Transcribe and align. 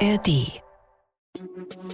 ARD. 0.00 0.60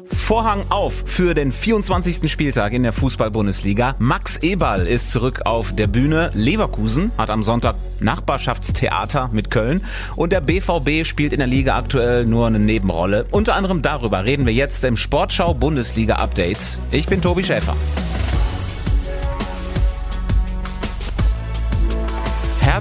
Vorhang 0.07 0.65
auf 0.71 1.03
für 1.07 1.35
den 1.35 1.53
24. 1.53 2.31
Spieltag 2.31 2.73
in 2.73 2.85
der 2.85 2.93
Fußball-Bundesliga. 2.93 3.97
Max 3.99 4.37
Eberl 4.37 4.87
ist 4.87 5.11
zurück 5.11 5.43
auf 5.45 5.75
der 5.75 5.89
Bühne. 5.89 6.31
Leverkusen 6.35 7.13
hat 7.19 7.31
am 7.31 7.43
Sonntag 7.43 7.75
Nachbarschaftstheater 8.01 9.31
mit 9.33 9.51
Köln. 9.51 9.85
Und 10.17 10.33
der 10.33 10.41
BVB 10.41 11.05
spielt 11.07 11.33
in 11.33 11.39
der 11.39 11.49
Liga 11.49 11.77
aktuell 11.77 12.25
nur 12.25 12.47
eine 12.47 12.61
Nebenrolle. 12.61 13.27
Unter 13.31 13.57
anderem 13.57 13.83
darüber 13.83 14.25
reden 14.25 14.47
wir 14.47 14.53
jetzt 14.53 14.85
im 14.85 14.97
Sportschau 14.97 15.55
Bundesliga 15.55 16.17
Updates. 16.17 16.79
Ich 16.93 17.07
bin 17.07 17.21
Tobi 17.21 17.43
Schäfer. 17.43 17.77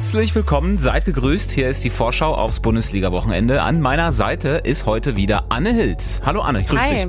Herzlich 0.02 0.34
willkommen, 0.34 0.80
seid 0.80 1.06
gegrüßt. 1.06 1.52
Hier 1.52 1.70
ist 1.70 1.84
die 1.84 1.92
Vorschau 1.92 2.34
aufs 2.34 2.60
Bundesliga-Wochenende. 2.60 3.62
An 3.62 3.82
meiner 3.82 4.12
Seite 4.12 4.60
ist 4.64 4.88
heute 4.88 5.16
wieder 5.16 5.46
Anne 5.50 5.72
Hilz. 5.74 6.24
Hallo 6.26 6.42
Anne, 6.42 6.64
grüß 6.64 6.80
Hi. 6.80 6.96
dich. 6.96 7.08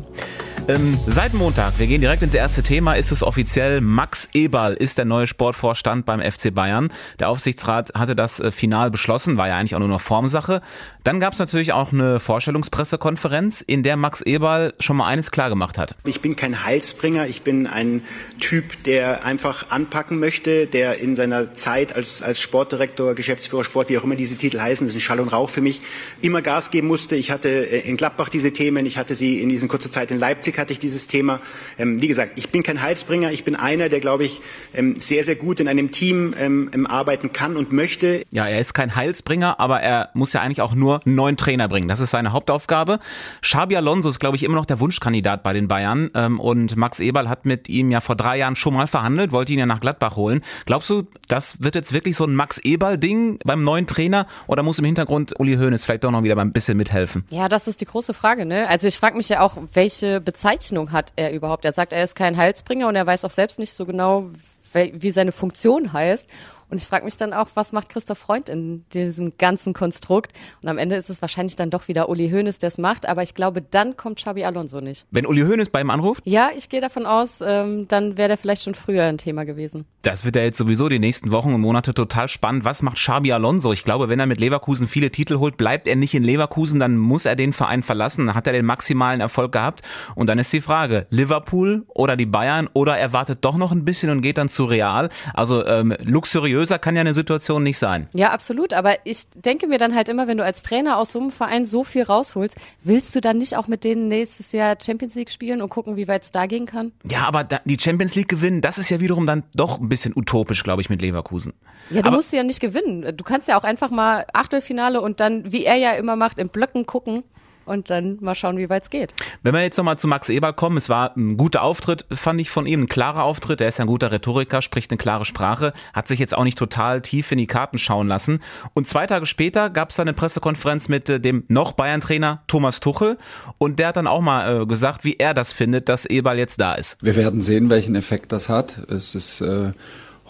Ähm, 0.68 0.96
seit 1.08 1.34
Montag, 1.34 1.80
wir 1.80 1.88
gehen 1.88 2.00
direkt 2.00 2.22
ins 2.22 2.34
erste 2.34 2.62
Thema, 2.62 2.94
ist 2.94 3.10
es 3.10 3.24
offiziell, 3.24 3.80
Max 3.80 4.28
Eberl 4.32 4.74
ist 4.74 4.96
der 4.96 5.04
neue 5.04 5.26
Sportvorstand 5.26 6.06
beim 6.06 6.20
FC 6.20 6.54
Bayern. 6.54 6.92
Der 7.18 7.30
Aufsichtsrat 7.30 7.92
hatte 7.94 8.14
das 8.14 8.38
äh, 8.38 8.52
final 8.52 8.92
beschlossen, 8.92 9.36
war 9.36 9.48
ja 9.48 9.56
eigentlich 9.56 9.74
auch 9.74 9.80
nur 9.80 9.88
noch 9.88 10.00
Formsache. 10.00 10.62
Dann 11.02 11.18
gab 11.18 11.32
es 11.32 11.40
natürlich 11.40 11.72
auch 11.72 11.92
eine 11.92 12.20
Vorstellungspressekonferenz, 12.20 13.60
in 13.60 13.82
der 13.82 13.96
Max 13.96 14.20
Eberl 14.20 14.72
schon 14.78 14.98
mal 14.98 15.08
eines 15.08 15.32
klargemacht 15.32 15.78
hat. 15.78 15.96
Ich 16.04 16.20
bin 16.20 16.36
kein 16.36 16.64
Heilsbringer, 16.64 17.26
ich 17.26 17.42
bin 17.42 17.66
ein 17.66 18.04
Typ, 18.38 18.84
der 18.84 19.24
einfach 19.24 19.70
anpacken 19.70 20.20
möchte, 20.20 20.68
der 20.68 21.00
in 21.00 21.16
seiner 21.16 21.54
Zeit 21.54 21.96
als, 21.96 22.22
als 22.22 22.40
Sportdirektor, 22.40 23.16
Geschäftsführer 23.16 23.64
Sport, 23.64 23.88
wie 23.88 23.98
auch 23.98 24.04
immer 24.04 24.14
diese 24.14 24.36
Titel 24.36 24.60
heißen, 24.60 24.86
das 24.86 24.92
ist 24.94 24.98
ein 24.98 25.00
Schall 25.00 25.18
und 25.18 25.30
Rauch 25.30 25.50
für 25.50 25.60
mich, 25.60 25.80
immer 26.20 26.40
Gas 26.40 26.70
geben 26.70 26.86
musste. 26.86 27.16
Ich 27.16 27.32
hatte 27.32 27.48
äh, 27.48 27.80
in 27.80 27.96
Gladbach 27.96 28.28
diese 28.28 28.52
Themen, 28.52 28.86
ich 28.86 28.96
hatte 28.96 29.16
sie 29.16 29.40
in 29.40 29.48
diesen 29.48 29.68
kurzer 29.68 29.90
Zeit 29.90 30.12
in 30.12 30.20
Leipzig 30.20 30.51
hatte 30.58 30.72
ich 30.72 30.78
dieses 30.78 31.06
Thema. 31.06 31.40
Ähm, 31.78 32.00
wie 32.00 32.08
gesagt, 32.08 32.32
ich 32.36 32.50
bin 32.50 32.62
kein 32.62 32.82
Heilsbringer, 32.82 33.32
ich 33.32 33.44
bin 33.44 33.56
einer, 33.56 33.88
der, 33.88 34.00
glaube 34.00 34.24
ich, 34.24 34.40
ähm, 34.74 34.96
sehr, 34.98 35.24
sehr 35.24 35.36
gut 35.36 35.60
in 35.60 35.68
einem 35.68 35.90
Team 35.90 36.34
ähm, 36.38 36.86
arbeiten 36.86 37.32
kann 37.32 37.56
und 37.56 37.72
möchte. 37.72 38.22
Ja, 38.30 38.46
er 38.46 38.58
ist 38.58 38.74
kein 38.74 38.94
Heilsbringer, 38.94 39.60
aber 39.60 39.80
er 39.80 40.10
muss 40.14 40.32
ja 40.32 40.40
eigentlich 40.40 40.60
auch 40.60 40.74
nur 40.74 41.00
einen 41.04 41.14
neuen 41.14 41.36
Trainer 41.36 41.68
bringen. 41.68 41.88
Das 41.88 42.00
ist 42.00 42.10
seine 42.10 42.32
Hauptaufgabe. 42.32 42.98
Xabi 43.40 43.76
Alonso 43.76 44.08
ist, 44.08 44.20
glaube 44.20 44.36
ich, 44.36 44.42
immer 44.42 44.56
noch 44.56 44.66
der 44.66 44.80
Wunschkandidat 44.80 45.42
bei 45.42 45.52
den 45.52 45.68
Bayern. 45.68 46.10
Ähm, 46.14 46.40
und 46.40 46.76
Max 46.76 47.00
Eberl 47.00 47.28
hat 47.28 47.44
mit 47.44 47.68
ihm 47.68 47.90
ja 47.90 48.00
vor 48.00 48.16
drei 48.16 48.38
Jahren 48.38 48.56
schon 48.56 48.74
mal 48.74 48.86
verhandelt, 48.86 49.32
wollte 49.32 49.52
ihn 49.52 49.58
ja 49.58 49.66
nach 49.66 49.80
Gladbach 49.80 50.16
holen. 50.16 50.42
Glaubst 50.66 50.90
du, 50.90 51.06
das 51.28 51.62
wird 51.62 51.74
jetzt 51.74 51.92
wirklich 51.92 52.16
so 52.16 52.24
ein 52.24 52.34
Max 52.34 52.58
Eberl-Ding 52.58 53.38
beim 53.44 53.64
neuen 53.64 53.86
Trainer? 53.86 54.26
Oder 54.46 54.62
muss 54.62 54.78
im 54.78 54.84
Hintergrund 54.84 55.38
Uli 55.38 55.56
Hoeneß 55.56 55.84
vielleicht 55.84 56.04
doch 56.04 56.10
noch 56.10 56.22
wieder 56.22 56.36
ein 56.36 56.52
bisschen 56.52 56.76
mithelfen? 56.76 57.24
Ja, 57.30 57.48
das 57.48 57.68
ist 57.68 57.80
die 57.80 57.86
große 57.86 58.14
Frage, 58.14 58.44
ne? 58.44 58.68
Also 58.68 58.88
ich 58.88 58.98
frage 58.98 59.16
mich 59.16 59.28
ja 59.28 59.40
auch, 59.40 59.56
welche 59.72 60.20
Bezeichnung 60.42 60.90
hat 60.90 61.12
er 61.14 61.32
überhaupt? 61.32 61.64
Er 61.64 61.70
sagt, 61.70 61.92
er 61.92 62.02
ist 62.02 62.16
kein 62.16 62.36
Heilsbringer 62.36 62.88
und 62.88 62.96
er 62.96 63.06
weiß 63.06 63.24
auch 63.24 63.30
selbst 63.30 63.60
nicht 63.60 63.74
so 63.74 63.86
genau, 63.86 64.28
wie 64.72 65.10
seine 65.12 65.30
Funktion 65.30 65.92
heißt. 65.92 66.28
Und 66.68 66.78
ich 66.78 66.88
frage 66.88 67.04
mich 67.04 67.16
dann 67.16 67.32
auch, 67.32 67.46
was 67.54 67.70
macht 67.70 67.90
Christoph 67.90 68.18
Freund 68.18 68.48
in 68.48 68.84
diesem 68.88 69.38
ganzen 69.38 69.72
Konstrukt? 69.72 70.32
Und 70.60 70.68
am 70.68 70.78
Ende 70.78 70.96
ist 70.96 71.10
es 71.10 71.22
wahrscheinlich 71.22 71.54
dann 71.54 71.70
doch 71.70 71.86
wieder 71.86 72.08
Uli 72.08 72.28
Hoeneß, 72.28 72.58
der 72.58 72.68
es 72.68 72.78
macht. 72.78 73.06
Aber 73.06 73.22
ich 73.22 73.34
glaube, 73.36 73.62
dann 73.62 73.96
kommt 73.96 74.16
Xabi 74.16 74.44
Alonso 74.44 74.80
nicht. 74.80 75.06
Wenn 75.12 75.26
Uli 75.26 75.42
Hoeneß 75.42 75.70
bei 75.70 75.80
ihm 75.80 75.90
anruft? 75.90 76.26
Ja, 76.26 76.50
ich 76.56 76.68
gehe 76.68 76.80
davon 76.80 77.06
aus, 77.06 77.40
ähm, 77.40 77.86
dann 77.86 78.16
wäre 78.16 78.26
der 78.26 78.36
vielleicht 78.36 78.64
schon 78.64 78.74
früher 78.74 79.04
ein 79.04 79.18
Thema 79.18 79.44
gewesen. 79.44 79.86
Das 80.02 80.24
wird 80.24 80.34
ja 80.34 80.42
jetzt 80.42 80.58
sowieso 80.58 80.88
die 80.88 80.98
nächsten 80.98 81.30
Wochen 81.30 81.54
und 81.54 81.60
Monate 81.60 81.94
total 81.94 82.26
spannend. 82.26 82.64
Was 82.64 82.82
macht 82.82 82.96
Xabi 82.96 83.32
Alonso? 83.32 83.72
Ich 83.72 83.84
glaube, 83.84 84.08
wenn 84.08 84.18
er 84.18 84.26
mit 84.26 84.40
Leverkusen 84.40 84.88
viele 84.88 85.12
Titel 85.12 85.38
holt, 85.38 85.56
bleibt 85.56 85.86
er 85.86 85.94
nicht 85.94 86.12
in 86.14 86.24
Leverkusen, 86.24 86.80
dann 86.80 86.96
muss 86.96 87.24
er 87.24 87.36
den 87.36 87.52
Verein 87.52 87.84
verlassen. 87.84 88.26
Dann 88.26 88.34
hat 88.34 88.48
er 88.48 88.52
den 88.52 88.66
maximalen 88.66 89.20
Erfolg 89.20 89.52
gehabt. 89.52 89.82
Und 90.16 90.26
dann 90.26 90.40
ist 90.40 90.52
die 90.52 90.60
Frage, 90.60 91.06
Liverpool 91.10 91.86
oder 91.88 92.16
die 92.16 92.26
Bayern 92.26 92.68
oder 92.72 92.98
er 92.98 93.12
wartet 93.12 93.44
doch 93.44 93.56
noch 93.56 93.70
ein 93.70 93.84
bisschen 93.84 94.10
und 94.10 94.22
geht 94.22 94.38
dann 94.38 94.48
zu 94.48 94.64
Real. 94.64 95.08
Also 95.34 95.64
ähm, 95.66 95.94
luxuriöser 96.02 96.80
kann 96.80 96.96
ja 96.96 97.02
eine 97.02 97.14
Situation 97.14 97.62
nicht 97.62 97.78
sein. 97.78 98.08
Ja, 98.12 98.30
absolut. 98.30 98.72
Aber 98.72 98.96
ich 99.04 99.28
denke 99.36 99.68
mir 99.68 99.78
dann 99.78 99.94
halt 99.94 100.08
immer, 100.08 100.26
wenn 100.26 100.36
du 100.36 100.44
als 100.44 100.62
Trainer 100.62 100.98
aus 100.98 101.12
so 101.12 101.20
einem 101.20 101.30
Verein 101.30 101.64
so 101.64 101.84
viel 101.84 102.02
rausholst, 102.02 102.56
willst 102.82 103.14
du 103.14 103.20
dann 103.20 103.38
nicht 103.38 103.56
auch 103.56 103.68
mit 103.68 103.84
denen 103.84 104.08
nächstes 104.08 104.50
Jahr 104.50 104.76
Champions 104.84 105.14
League 105.14 105.30
spielen 105.30 105.62
und 105.62 105.68
gucken, 105.68 105.94
wie 105.94 106.08
weit 106.08 106.24
es 106.24 106.32
da 106.32 106.46
gehen 106.46 106.66
kann? 106.66 106.90
Ja, 107.04 107.22
aber 107.24 107.44
die 107.44 107.78
Champions 107.78 108.16
League 108.16 108.28
gewinnen, 108.28 108.60
das 108.60 108.78
ist 108.78 108.90
ja 108.90 108.98
wiederum 108.98 109.26
dann 109.26 109.44
doch 109.54 109.78
ein 109.78 109.91
bisschen 109.92 110.12
utopisch, 110.16 110.62
glaube 110.62 110.80
ich, 110.80 110.88
mit 110.88 111.02
Leverkusen. 111.02 111.52
Ja, 111.90 112.00
du 112.00 112.08
aber, 112.08 112.16
musst 112.16 112.32
ja 112.32 112.42
nicht 112.42 112.60
gewinnen. 112.60 113.14
Du 113.16 113.24
kannst 113.24 113.48
ja 113.48 113.58
auch 113.58 113.64
einfach 113.64 113.90
mal 113.90 114.26
Achtelfinale 114.32 115.00
und 115.00 115.20
dann, 115.20 115.52
wie 115.52 115.64
er 115.64 115.76
ja 115.76 115.92
immer 115.92 116.16
macht, 116.16 116.38
in 116.38 116.48
Blöcken 116.48 116.86
gucken 116.86 117.24
und 117.64 117.90
dann 117.90 118.18
mal 118.20 118.34
schauen, 118.34 118.56
wie 118.58 118.68
weit 118.68 118.84
es 118.84 118.90
geht. 118.90 119.14
Wenn 119.42 119.54
wir 119.54 119.62
jetzt 119.62 119.76
nochmal 119.76 119.98
zu 119.98 120.06
Max 120.06 120.28
Eberl 120.28 120.52
kommen, 120.52 120.76
es 120.76 120.88
war 120.88 121.16
ein 121.16 121.36
guter 121.36 121.62
Auftritt, 121.62 122.06
fand 122.12 122.40
ich 122.40 122.50
von 122.50 122.66
ihm, 122.66 122.82
ein 122.82 122.88
klarer 122.88 123.24
Auftritt, 123.24 123.60
er 123.60 123.68
ist 123.68 123.78
ja 123.78 123.84
ein 123.84 123.88
guter 123.88 124.12
Rhetoriker, 124.12 124.62
spricht 124.62 124.90
eine 124.90 124.98
klare 124.98 125.24
Sprache, 125.24 125.72
hat 125.92 126.08
sich 126.08 126.18
jetzt 126.18 126.36
auch 126.36 126.44
nicht 126.44 126.58
total 126.58 127.02
tief 127.02 127.32
in 127.32 127.38
die 127.38 127.46
Karten 127.46 127.78
schauen 127.78 128.08
lassen. 128.08 128.40
Und 128.74 128.88
zwei 128.88 129.06
Tage 129.06 129.26
später 129.26 129.70
gab 129.70 129.90
es 129.90 129.96
dann 129.96 130.08
eine 130.08 130.14
Pressekonferenz 130.14 130.88
mit 130.88 131.08
äh, 131.08 131.20
dem 131.20 131.44
noch 131.48 131.72
Bayern-Trainer 131.72 132.42
Thomas 132.46 132.80
Tuchel 132.80 133.18
und 133.58 133.78
der 133.78 133.88
hat 133.88 133.96
dann 133.96 134.06
auch 134.06 134.20
mal 134.20 134.62
äh, 134.62 134.66
gesagt, 134.66 135.04
wie 135.04 135.16
er 135.16 135.34
das 135.34 135.52
findet, 135.52 135.88
dass 135.88 136.06
Eberl 136.06 136.38
jetzt 136.38 136.60
da 136.60 136.74
ist. 136.74 136.98
Wir 137.02 137.16
werden 137.16 137.40
sehen, 137.40 137.70
welchen 137.70 137.94
Effekt 137.94 138.32
das 138.32 138.48
hat. 138.48 138.78
Es 138.88 139.14
ist 139.14 139.40
äh 139.40 139.72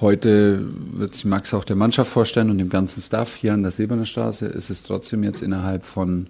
Heute 0.03 0.67
wird 0.95 1.15
sich 1.15 1.25
Max 1.27 1.55
auch 1.55 1.63
der 1.63 1.77
Mannschaft 1.77 2.11
vorstellen 2.11 2.51
und 2.51 2.59
dem 2.59 2.71
ganzen 2.71 3.05
Staff 3.05 3.37
hier 3.37 3.55
an 3.55 3.63
der 3.63 3.71
Seberner 3.71 4.05
Straße. 4.05 4.47
Es 4.47 4.69
ist 4.69 4.89
trotzdem 4.89 5.23
jetzt 5.23 5.43
innerhalb 5.43 5.85
von 5.85 6.27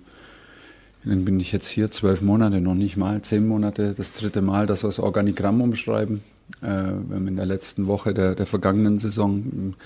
dann 1.05 1.25
bin 1.25 1.41
ich 1.41 1.53
jetzt 1.53 1.69
hier 1.69 1.91
zwölf 1.91 2.23
Monate, 2.23 2.61
noch 2.61 2.75
nicht 2.75 2.97
mal 2.97 3.23
zehn 3.23 3.47
Monate, 3.47 3.95
das 3.97 4.13
dritte 4.13 4.43
Mal, 4.43 4.67
dass 4.67 4.85
wir 4.85 4.89
das 4.89 4.99
Organigramm 4.99 5.61
umschreiben. 5.61 6.23
Äh, 6.61 6.67
wir 6.67 7.17
haben 7.17 7.29
in 7.29 7.37
der 7.37 7.47
letzten 7.47 7.87
Woche 7.87 8.15
der, 8.15 8.35
der 8.35 8.47
vergangenen 8.47 8.99
Saison 8.99 9.33
einen 9.33 9.77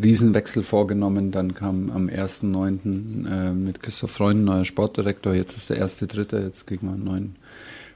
Riesenwechsel 0.00 0.62
vorgenommen. 0.62 1.32
Dann 1.32 1.54
kam 1.54 1.90
am 1.90 2.08
1.9. 2.08 3.28
Äh, 3.28 3.52
mit 3.52 3.82
Christoph 3.82 4.12
Freund 4.12 4.44
neuer 4.44 4.64
Sportdirektor. 4.64 5.34
Jetzt 5.34 5.56
ist 5.56 5.70
der 5.70 5.76
erste 5.76 6.06
Dritte. 6.06 6.38
Jetzt 6.38 6.66
kriegen 6.66 6.86
wir 6.86 6.94
einen 6.94 7.04
neuen 7.04 7.36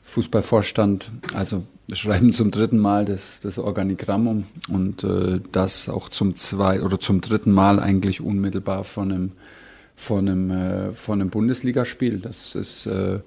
Fußballvorstand. 0.02 1.10
Also 1.34 1.64
wir 1.86 1.96
schreiben 1.96 2.32
zum 2.32 2.50
dritten 2.50 2.78
Mal 2.78 3.04
das, 3.04 3.40
das 3.40 3.58
Organigramm 3.58 4.26
um 4.26 4.46
und 4.68 5.04
äh, 5.04 5.40
das 5.52 5.88
auch 5.88 6.08
zum 6.08 6.36
zwei 6.36 6.82
oder 6.82 7.00
zum 7.00 7.20
dritten 7.20 7.52
Mal 7.52 7.80
eigentlich 7.80 8.20
unmittelbar 8.20 8.84
von 8.84 9.12
einem 9.12 9.32
von 9.98 10.28
einem, 10.28 10.50
äh, 10.50 10.92
von 10.92 11.20
einem 11.20 11.30
Bundesligaspiel. 11.30 12.20
Das 12.20 12.54
ist, 12.54 12.86
äh, 12.86 13.18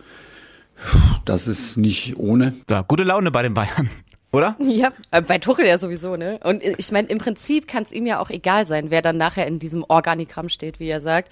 das 1.26 1.48
ist 1.48 1.78
nicht 1.78 2.18
ohne. 2.18 2.54
Ja, 2.70 2.82
gute 2.82 3.04
Laune 3.04 3.30
bei 3.30 3.44
den 3.44 3.54
Bayern. 3.54 3.90
Oder? 4.32 4.56
Ja, 4.60 4.94
äh, 5.12 5.22
bei 5.22 5.38
Tuchel 5.38 5.68
ja 5.68 5.78
sowieso, 5.78 6.16
ne? 6.16 6.40
Und 6.42 6.64
ich 6.64 6.92
meine, 6.94 7.10
im 7.10 7.18
Prinzip 7.18 7.68
kann 7.68 7.84
es 7.84 7.92
ihm 7.92 8.06
ja 8.06 8.20
auch 8.20 8.30
egal 8.30 8.66
sein, 8.66 8.90
wer 8.90 9.02
dann 9.02 9.18
nachher 9.18 9.46
in 9.46 9.60
diesem 9.60 9.84
Organigramm 9.86 10.48
steht, 10.48 10.80
wie 10.80 10.88
er 10.88 11.02
sagt. 11.02 11.30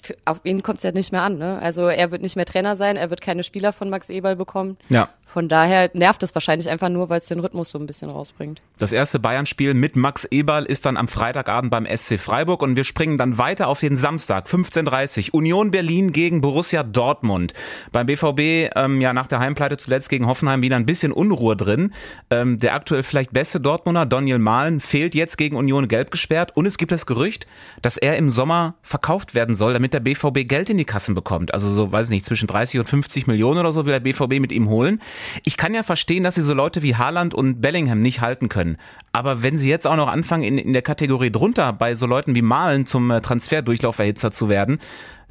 Für, 0.00 0.16
auf 0.24 0.40
ihn 0.44 0.62
kommt 0.62 0.78
es 0.78 0.84
ja 0.84 0.92
nicht 0.92 1.12
mehr 1.12 1.22
an, 1.22 1.38
ne? 1.38 1.58
Also 1.60 1.88
er 1.88 2.10
wird 2.10 2.22
nicht 2.22 2.36
mehr 2.36 2.46
Trainer 2.46 2.76
sein, 2.76 2.96
er 2.96 3.10
wird 3.10 3.20
keine 3.20 3.42
Spieler 3.42 3.72
von 3.72 3.90
Max 3.90 4.08
Eberl 4.08 4.36
bekommen. 4.36 4.76
Ja. 4.88 5.08
Von 5.36 5.50
daher 5.50 5.90
nervt 5.92 6.22
es 6.22 6.34
wahrscheinlich 6.34 6.68
einfach 6.70 6.88
nur, 6.88 7.10
weil 7.10 7.18
es 7.18 7.26
den 7.26 7.40
Rhythmus 7.40 7.70
so 7.70 7.78
ein 7.78 7.86
bisschen 7.86 8.08
rausbringt. 8.08 8.62
Das 8.78 8.92
erste 8.92 9.18
Bayern-Spiel 9.18 9.74
mit 9.74 9.94
Max 9.94 10.24
Eberl 10.24 10.64
ist 10.64 10.86
dann 10.86 10.96
am 10.96 11.08
Freitagabend 11.08 11.70
beim 11.70 11.84
SC 11.84 12.18
Freiburg 12.18 12.62
und 12.62 12.74
wir 12.74 12.84
springen 12.84 13.18
dann 13.18 13.36
weiter 13.36 13.68
auf 13.68 13.80
den 13.80 13.98
Samstag, 13.98 14.46
15.30 14.46 15.32
Union 15.32 15.70
Berlin 15.72 16.12
gegen 16.12 16.40
Borussia 16.40 16.82
Dortmund. 16.84 17.52
Beim 17.92 18.06
BVB, 18.06 18.70
ähm, 18.76 19.02
ja 19.02 19.12
nach 19.12 19.26
der 19.26 19.40
Heimpleite 19.40 19.76
zuletzt 19.76 20.08
gegen 20.08 20.26
Hoffenheim 20.26 20.62
wieder 20.62 20.76
ein 20.76 20.86
bisschen 20.86 21.12
Unruhe 21.12 21.54
drin. 21.54 21.92
Ähm, 22.30 22.58
der 22.58 22.74
aktuell 22.74 23.02
vielleicht 23.02 23.34
beste 23.34 23.60
Dortmunder, 23.60 24.06
Daniel 24.06 24.38
Mahlen, 24.38 24.80
fehlt 24.80 25.14
jetzt 25.14 25.36
gegen 25.36 25.56
Union 25.56 25.86
gelb 25.88 26.10
gesperrt 26.12 26.52
und 26.54 26.64
es 26.64 26.78
gibt 26.78 26.92
das 26.92 27.04
Gerücht, 27.04 27.46
dass 27.82 27.98
er 27.98 28.16
im 28.16 28.30
Sommer 28.30 28.76
verkauft 28.80 29.34
werden 29.34 29.54
soll, 29.54 29.74
damit 29.76 29.92
der 29.92 30.00
BVB 30.00 30.48
Geld 30.48 30.70
in 30.70 30.78
die 30.78 30.86
Kassen 30.86 31.14
bekommt. 31.14 31.52
Also 31.52 31.70
so, 31.70 31.92
weiß 31.92 32.06
ich 32.06 32.12
nicht, 32.12 32.24
zwischen 32.24 32.46
30 32.46 32.80
und 32.80 32.88
50 32.88 33.26
Millionen 33.26 33.60
oder 33.60 33.72
so 33.72 33.84
will 33.84 33.92
der 33.92 34.00
BVB 34.00 34.40
mit 34.40 34.50
ihm 34.50 34.70
holen. 34.70 35.02
Ich 35.44 35.58
kann 35.58 35.74
ja 35.74 35.82
verstehen, 35.82 36.24
dass 36.24 36.36
sie 36.36 36.42
so 36.42 36.54
Leute 36.54 36.82
wie 36.82 36.96
Haaland 36.96 37.34
und 37.34 37.60
Bellingham 37.60 38.00
nicht 38.00 38.22
halten 38.22 38.48
können. 38.48 38.78
Aber 39.12 39.42
wenn 39.42 39.58
sie 39.58 39.68
jetzt 39.68 39.86
auch 39.86 39.96
noch 39.96 40.08
anfangen, 40.08 40.44
in, 40.44 40.56
in 40.56 40.72
der 40.72 40.80
Kategorie 40.80 41.30
drunter 41.30 41.74
bei 41.74 41.94
so 41.94 42.06
Leuten 42.06 42.34
wie 42.34 42.40
Malen 42.40 42.86
zum 42.86 43.10
äh, 43.10 43.20
Transferdurchlauferhitzer 43.20 44.30
zu 44.30 44.48
werden, 44.48 44.78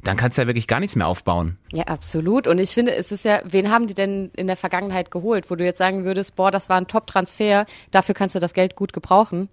dann 0.04 0.16
kannst 0.16 0.38
du 0.38 0.42
ja 0.42 0.46
wirklich 0.46 0.68
gar 0.68 0.78
nichts 0.78 0.94
mehr 0.94 1.08
aufbauen. 1.08 1.58
Ja, 1.72 1.84
absolut. 1.84 2.46
Und 2.46 2.58
ich 2.58 2.70
finde, 2.70 2.94
es 2.94 3.10
ist 3.10 3.24
ja, 3.24 3.40
wen 3.44 3.70
haben 3.70 3.88
die 3.88 3.94
denn 3.94 4.30
in 4.36 4.46
der 4.46 4.56
Vergangenheit 4.56 5.10
geholt, 5.10 5.50
wo 5.50 5.56
du 5.56 5.64
jetzt 5.64 5.78
sagen 5.78 6.04
würdest, 6.04 6.36
boah, 6.36 6.52
das 6.52 6.68
war 6.68 6.76
ein 6.76 6.86
Top-Transfer, 6.86 7.66
dafür 7.90 8.14
kannst 8.14 8.36
du 8.36 8.38
das 8.38 8.54
Geld 8.54 8.76
gut 8.76 8.92
gebrauchen? 8.92 9.48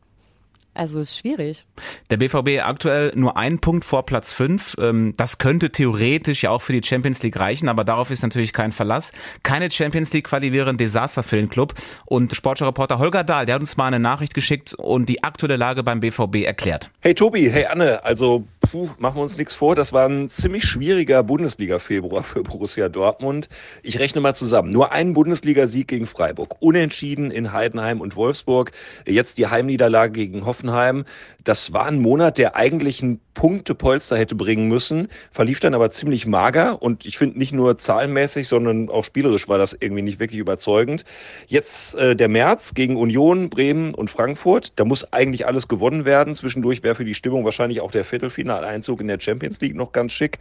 Also 0.76 1.00
ist 1.00 1.18
schwierig. 1.18 1.66
Der 2.10 2.18
BVB 2.18 2.64
aktuell 2.64 3.12
nur 3.16 3.38
ein 3.38 3.60
Punkt 3.60 3.86
vor 3.86 4.06
Platz 4.06 4.34
5. 4.34 4.76
Das 5.16 5.38
könnte 5.38 5.72
theoretisch 5.72 6.44
ja 6.44 6.50
auch 6.50 6.62
für 6.62 6.74
die 6.74 6.86
Champions 6.88 7.22
League 7.22 7.40
reichen, 7.40 7.70
aber 7.70 7.84
darauf 7.84 8.10
ist 8.10 8.24
natürlich 8.24 8.54
kein 8.54 8.72
Verlass. 8.72 9.12
Keine 9.44 9.70
Champions 9.70 10.12
League 10.14 10.26
Quali 10.26 10.52
wäre 10.52 10.70
ein 10.70 10.78
Desaster 10.78 11.22
für 11.22 11.36
den 11.36 11.50
Club. 11.50 11.76
Und 12.06 12.34
Sportreporter 12.36 12.98
Holger 12.98 13.24
Dahl, 13.24 13.46
der 13.46 13.56
hat 13.56 13.62
uns 13.62 13.78
mal 13.78 13.88
eine 13.88 14.00
Nachricht 14.00 14.34
geschickt 14.34 14.74
und 14.74 15.08
die 15.10 15.24
aktuelle 15.24 15.58
Lage 15.58 15.84
beim 15.84 16.00
BVB 16.00 16.38
erklärt. 16.46 16.90
Hey 17.02 17.14
Tobi, 17.14 17.52
hey 17.52 17.66
Anne, 17.66 18.04
also 18.04 18.46
puh, 18.64 18.90
machen 18.98 19.18
wir 19.18 19.22
uns 19.22 19.38
nichts 19.38 19.54
vor, 19.54 19.76
das 19.76 19.94
war 19.94 20.08
ein 20.08 20.30
ziemlich 20.30 20.64
schwieriger 20.64 21.24
Bundesliga-Februar 21.24 22.24
für 22.24 22.44
Borussia 22.44 22.90
Dortmund. 22.90 23.50
Ich 23.84 24.00
rechne 24.00 24.22
mal 24.22 24.34
zusammen. 24.34 24.72
Nur 24.72 24.92
ein 24.92 25.14
Bundesligasieg 25.14 25.88
gegen 25.88 26.08
Freiburg. 26.08 26.56
Unentschieden 26.62 27.32
in 27.32 27.54
Heidenheim 27.54 28.02
und 28.02 28.16
Wolfsburg. 28.16 28.72
Jetzt 29.06 29.38
die 29.38 29.48
Heimniederlage 29.48 30.14
gegen 30.14 30.46
Hoffenheim. 30.46 31.06
Das 31.44 31.74
war 31.74 31.86
ein 31.86 32.02
Monat, 32.02 32.38
der 32.38 32.56
eigentlich 32.56 33.02
ein 33.02 33.20
Punktepolster 33.34 34.18
hätte 34.18 34.36
bringen 34.36 34.68
müssen, 34.68 35.08
verlief 35.32 35.60
dann 35.60 35.74
aber 35.74 35.90
ziemlich 35.90 36.26
mager 36.26 36.82
und 36.82 37.06
ich 37.06 37.18
finde 37.18 37.38
nicht 37.38 37.54
nur 37.54 37.78
zahlenmäßig, 37.78 38.48
sondern 38.48 38.90
auch 38.90 39.04
spielerisch 39.04 39.48
war 39.48 39.58
das 39.58 39.76
irgendwie 39.80 40.02
nicht 40.04 40.20
wirklich 40.20 40.40
überzeugend. 40.40 41.04
Jetzt 41.48 41.96
äh, 41.96 42.16
der 42.16 42.30
März 42.30 42.74
gegen 42.74 42.96
Union, 42.96 43.50
Bremen 43.50 43.94
und 43.94 44.10
Frankfurt, 44.10 44.74
da 44.78 44.86
muss 44.86 45.12
eigentlich 45.12 45.46
alles 45.48 45.68
gewonnen 45.68 46.06
werden. 46.06 46.36
Zwischendurch 46.36 46.84
wäre 46.84 46.96
für 46.96 47.06
die 47.06 47.16
Stimmung 47.16 47.46
wahrscheinlich 47.46 47.82
auch 47.82 47.92
der 47.92 48.06
Viertelfinaleinzug 48.06 49.02
in 49.02 49.08
der 49.08 49.20
Champions 49.20 49.60
League 49.62 49.76
noch 49.76 49.92
ganz 49.92 50.14
schick. 50.14 50.40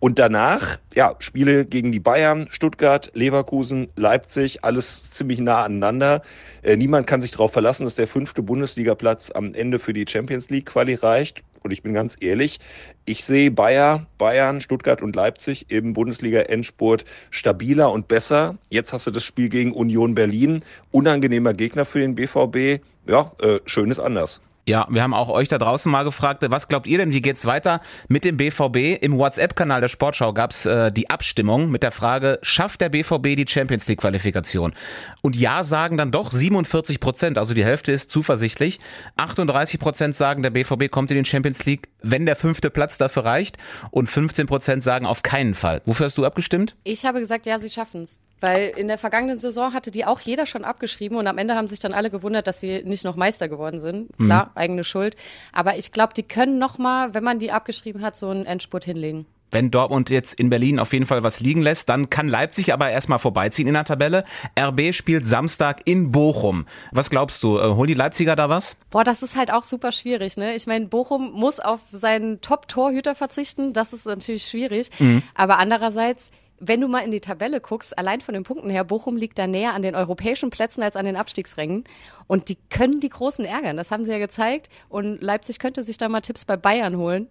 Und 0.00 0.18
danach, 0.18 0.78
ja, 0.94 1.14
Spiele 1.20 1.64
gegen 1.64 1.92
die 1.92 2.00
Bayern, 2.00 2.48
Stuttgart, 2.50 3.10
Leverkusen, 3.14 3.88
Leipzig, 3.94 4.64
alles 4.64 5.10
ziemlich 5.10 5.40
nah 5.40 5.64
aneinander. 5.64 6.22
Äh, 6.62 6.76
niemand 6.76 7.06
kann 7.06 7.20
sich 7.20 7.30
darauf 7.30 7.52
verlassen, 7.52 7.84
dass 7.84 7.94
der 7.94 8.08
fünfte 8.08 8.42
Bundesligaplatz 8.42 9.30
am 9.30 9.54
Ende 9.54 9.78
für 9.78 9.92
die 9.92 10.04
Champions 10.08 10.50
League 10.50 10.66
Quali 10.66 10.94
reicht. 10.94 11.44
Und 11.62 11.72
ich 11.72 11.82
bin 11.82 11.94
ganz 11.94 12.16
ehrlich, 12.20 12.60
ich 13.04 13.24
sehe 13.24 13.50
Bayer, 13.50 14.06
Bayern, 14.18 14.60
Stuttgart 14.60 15.02
und 15.02 15.16
Leipzig 15.16 15.66
im 15.70 15.92
Bundesliga-Endspurt 15.92 17.04
stabiler 17.30 17.90
und 17.90 18.08
besser. 18.08 18.56
Jetzt 18.70 18.92
hast 18.92 19.06
du 19.06 19.10
das 19.10 19.24
Spiel 19.24 19.48
gegen 19.48 19.72
Union 19.72 20.14
Berlin. 20.14 20.64
Unangenehmer 20.90 21.54
Gegner 21.54 21.84
für 21.84 22.00
den 22.00 22.14
BVB. 22.14 22.82
Ja, 23.06 23.32
äh, 23.42 23.60
schön 23.66 23.90
ist 23.90 24.00
anders. 24.00 24.40
Ja, 24.64 24.86
wir 24.88 25.02
haben 25.02 25.12
auch 25.12 25.28
euch 25.28 25.48
da 25.48 25.58
draußen 25.58 25.90
mal 25.90 26.04
gefragt, 26.04 26.44
was 26.48 26.68
glaubt 26.68 26.86
ihr 26.86 26.98
denn, 26.98 27.12
wie 27.12 27.20
geht's 27.20 27.46
weiter 27.46 27.80
mit 28.06 28.24
dem 28.24 28.36
BVB? 28.36 29.02
Im 29.02 29.18
WhatsApp-Kanal 29.18 29.80
der 29.80 29.88
Sportschau 29.88 30.32
gab's 30.32 30.66
äh, 30.66 30.92
die 30.92 31.10
Abstimmung 31.10 31.68
mit 31.68 31.82
der 31.82 31.90
Frage, 31.90 32.38
schafft 32.42 32.80
der 32.80 32.88
BVB 32.88 33.34
die 33.34 33.44
Champions 33.48 33.88
League-Qualifikation? 33.88 34.72
Und 35.20 35.34
ja 35.34 35.64
sagen 35.64 35.96
dann 35.96 36.12
doch 36.12 36.30
47 36.30 37.00
Prozent, 37.00 37.38
also 37.38 37.54
die 37.54 37.64
Hälfte 37.64 37.90
ist 37.90 38.12
zuversichtlich. 38.12 38.78
38 39.16 39.80
Prozent 39.80 40.14
sagen, 40.14 40.44
der 40.44 40.50
BVB 40.50 40.92
kommt 40.92 41.10
in 41.10 41.16
den 41.16 41.24
Champions 41.24 41.64
League, 41.64 41.88
wenn 42.00 42.24
der 42.24 42.36
fünfte 42.36 42.70
Platz 42.70 42.98
dafür 42.98 43.24
reicht. 43.24 43.58
Und 43.90 44.08
15 44.08 44.46
Prozent 44.46 44.84
sagen 44.84 45.06
auf 45.06 45.22
keinen 45.22 45.54
Fall. 45.54 45.82
Wofür 45.86 46.06
hast 46.06 46.18
du 46.18 46.24
abgestimmt? 46.24 46.76
Ich 46.84 47.04
habe 47.04 47.18
gesagt, 47.18 47.46
ja, 47.46 47.58
sie 47.58 47.68
schaffen's. 47.68 48.20
Weil 48.42 48.72
in 48.76 48.88
der 48.88 48.98
vergangenen 48.98 49.38
Saison 49.38 49.72
hatte 49.72 49.92
die 49.92 50.04
auch 50.04 50.18
jeder 50.18 50.46
schon 50.46 50.64
abgeschrieben 50.64 51.16
und 51.16 51.28
am 51.28 51.38
Ende 51.38 51.54
haben 51.54 51.68
sich 51.68 51.78
dann 51.78 51.94
alle 51.94 52.10
gewundert, 52.10 52.48
dass 52.48 52.58
sie 52.58 52.82
nicht 52.84 53.04
noch 53.04 53.14
Meister 53.14 53.48
geworden 53.48 53.78
sind. 53.78 54.18
Mhm. 54.18 54.24
Klar, 54.26 54.46
mhm. 54.46 54.50
eigene 54.56 54.84
Schuld. 54.84 55.14
Aber 55.52 55.76
ich 55.76 55.92
glaube, 55.92 56.12
die 56.12 56.24
können 56.24 56.58
noch 56.58 56.76
mal, 56.76 57.14
wenn 57.14 57.22
man 57.22 57.38
die 57.38 57.52
abgeschrieben 57.52 58.02
hat, 58.02 58.16
so 58.16 58.28
einen 58.28 58.44
Endspurt 58.44 58.84
hinlegen. 58.84 59.26
Wenn 59.52 59.70
Dortmund 59.70 60.08
jetzt 60.10 60.34
in 60.34 60.48
Berlin 60.50 60.80
auf 60.80 60.92
jeden 60.92 61.04
Fall 61.04 61.22
was 61.22 61.38
liegen 61.38 61.60
lässt, 61.60 61.88
dann 61.90 62.08
kann 62.10 62.26
Leipzig 62.26 62.72
aber 62.72 62.90
erstmal 62.90 63.18
vorbeiziehen 63.18 63.68
in 63.68 63.74
der 63.74 63.84
Tabelle. 63.84 64.24
RB 64.58 64.92
spielt 64.94 65.26
Samstag 65.26 65.82
in 65.84 66.10
Bochum. 66.10 66.66
Was 66.90 67.10
glaubst 67.10 67.42
du, 67.42 67.58
äh, 67.58 67.74
holen 67.74 67.88
die 67.88 67.94
Leipziger 67.94 68.34
da 68.34 68.48
was? 68.48 68.76
Boah, 68.90 69.04
das 69.04 69.22
ist 69.22 69.36
halt 69.36 69.52
auch 69.52 69.62
super 69.62 69.92
schwierig, 69.92 70.38
ne? 70.38 70.54
Ich 70.54 70.66
meine, 70.66 70.86
Bochum 70.86 71.32
muss 71.32 71.60
auf 71.60 71.80
seinen 71.92 72.40
Top-Torhüter 72.40 73.14
verzichten. 73.14 73.74
Das 73.74 73.92
ist 73.92 74.06
natürlich 74.06 74.44
schwierig. 74.44 74.90
Mhm. 74.98 75.22
Aber 75.34 75.58
andererseits, 75.58 76.30
wenn 76.64 76.80
du 76.80 76.86
mal 76.86 77.00
in 77.00 77.10
die 77.10 77.20
Tabelle 77.20 77.60
guckst, 77.60 77.98
allein 77.98 78.20
von 78.20 78.34
den 78.34 78.44
Punkten 78.44 78.70
her, 78.70 78.84
Bochum 78.84 79.16
liegt 79.16 79.36
da 79.36 79.48
näher 79.48 79.74
an 79.74 79.82
den 79.82 79.96
europäischen 79.96 80.50
Plätzen 80.50 80.82
als 80.82 80.94
an 80.94 81.04
den 81.04 81.16
Abstiegsrängen. 81.16 81.84
Und 82.28 82.48
die 82.48 82.56
können 82.70 83.00
die 83.00 83.08
Großen 83.08 83.44
ärgern. 83.44 83.76
Das 83.76 83.90
haben 83.90 84.04
sie 84.04 84.12
ja 84.12 84.18
gezeigt. 84.18 84.68
Und 84.88 85.20
Leipzig 85.20 85.58
könnte 85.58 85.82
sich 85.82 85.98
da 85.98 86.08
mal 86.08 86.20
Tipps 86.20 86.44
bei 86.44 86.56
Bayern 86.56 86.96
holen, 86.96 87.26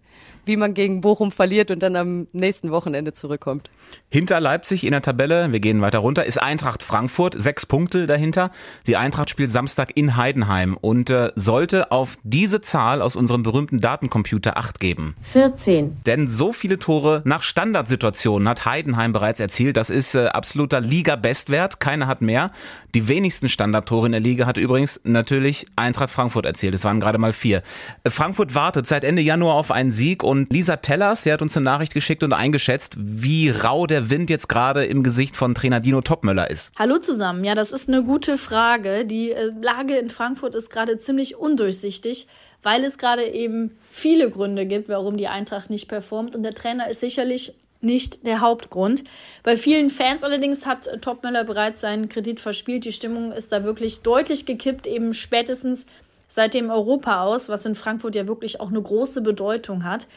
wie 0.46 0.58
man 0.58 0.74
gegen 0.74 1.00
Bochum 1.00 1.32
verliert 1.32 1.72
und 1.72 1.82
dann 1.82 1.96
am 1.96 2.28
nächsten 2.34 2.72
Wochenende 2.72 3.14
zurückkommt. 3.14 3.70
Hinter 4.10 4.42
Leipzig 4.42 4.84
in 4.84 4.92
der 4.92 5.02
Tabelle, 5.02 5.52
wir 5.52 5.62
gehen 5.62 5.82
weiter 5.82 6.00
runter, 6.00 6.26
ist 6.26 6.42
Eintracht 6.42 6.84
Frankfurt. 6.84 7.42
Sechs 7.42 7.66
Punkte 7.66 8.06
dahinter. 8.06 8.52
Die 8.86 8.98
Eintracht 8.98 9.30
spielt 9.30 9.50
Samstag 9.50 9.92
in 9.96 10.18
Heidenheim 10.18 10.78
und 10.80 11.10
äh, 11.10 11.32
sollte 11.36 11.92
auf 11.92 12.18
diese 12.24 12.60
Zahl 12.60 13.02
aus 13.02 13.16
unserem 13.16 13.44
berühmten 13.44 13.80
Datencomputer 13.80 14.58
acht 14.58 14.82
geben. 14.82 15.16
14. 15.22 16.02
Denn 16.06 16.28
so 16.28 16.52
viele 16.52 16.80
Tore 16.80 17.22
nach 17.24 17.44
Standardsituationen 17.44 18.48
hat 18.48 18.66
Heidenheim 18.66 19.14
bereits 19.14 19.21
erzielt. 19.40 19.78
Das 19.78 19.90
ist 19.90 20.16
äh, 20.16 20.28
absoluter 20.28 20.82
Liga-Bestwert. 20.82 21.80
Keiner 21.80 22.08
hat 22.08 22.22
mehr. 22.22 22.52
Die 22.94 23.08
wenigsten 23.08 23.48
Standardtore 23.48 24.08
in 24.08 24.12
der 24.12 24.22
Liga 24.22 24.46
hat 24.46 24.58
übrigens 24.58 25.00
natürlich 25.04 25.66
Eintracht 25.76 26.10
Frankfurt 26.10 26.46
erzählt. 26.46 26.74
Es 26.74 26.84
waren 26.84 27.00
gerade 27.00 27.18
mal 27.18 27.34
vier. 27.34 27.62
Frankfurt 28.08 28.56
wartet 28.56 28.88
seit 28.88 29.04
Ende 29.04 29.22
Januar 29.22 29.56
auf 29.56 29.72
einen 29.72 29.92
Sieg 29.92 30.24
und 30.24 30.52
Lisa 30.52 30.78
Tellers, 30.78 31.24
sie 31.24 31.32
hat 31.32 31.42
uns 31.42 31.56
eine 31.56 31.64
Nachricht 31.64 31.94
geschickt 31.94 32.24
und 32.24 32.34
eingeschätzt, 32.34 32.96
wie 33.00 33.50
rau 33.50 33.88
der 33.88 34.10
Wind 34.10 34.30
jetzt 34.30 34.50
gerade 34.50 34.86
im 34.86 35.04
Gesicht 35.04 35.38
von 35.38 35.56
Trainer 35.56 35.80
Dino 35.80 36.02
Topmöller 36.02 36.50
ist. 36.50 36.72
Hallo 36.78 36.98
zusammen. 36.98 37.44
Ja, 37.44 37.56
das 37.56 37.72
ist 37.72 37.88
eine 37.88 38.04
gute 38.04 38.38
Frage. 38.38 39.06
Die 39.06 39.32
äh, 39.32 39.52
Lage 39.62 39.96
in 39.98 40.10
Frankfurt 40.10 40.56
ist 40.56 40.70
gerade 40.70 40.98
ziemlich 40.98 41.38
undurchsichtig 41.38 42.28
weil 42.64 42.84
es 42.84 42.98
gerade 42.98 43.28
eben 43.28 43.78
viele 43.90 44.30
Gründe 44.30 44.66
gibt, 44.66 44.90
warum 44.90 45.18
die 45.18 45.28
Eintracht 45.28 45.70
nicht 45.70 45.88
performt. 45.88 46.36
Und 46.36 46.44
der 46.44 46.54
Trainer 46.54 46.90
ist 46.90 47.00
sicherlich 47.00 47.54
nicht 47.82 48.26
der 48.26 48.42
Hauptgrund. 48.42 49.04
Bei 49.44 49.58
vielen 49.58 49.90
Fans 49.90 50.24
allerdings 50.24 50.66
hat 50.66 50.90
Topmöller 51.02 51.44
bereits 51.44 51.82
seinen 51.82 52.10
Kredit 52.10 52.40
verspielt. 52.40 52.86
Die 52.86 52.92
Stimmung 52.92 53.32
ist 53.32 53.52
da 53.52 53.64
wirklich 53.64 54.02
deutlich 54.02 54.46
gekippt, 54.46 54.88
eben 54.88 55.14
spätestens 55.14 55.86
seit 56.28 56.54
dem 56.54 56.70
Europa 56.70 57.24
aus, 57.24 57.50
was 57.50 57.66
in 57.66 57.76
Frankfurt 57.76 58.16
ja 58.16 58.28
wirklich 58.28 58.60
auch 58.60 58.70
eine 58.70 58.82
große 58.82 59.22
Bedeutung 59.22 59.84
hat. 59.84 60.08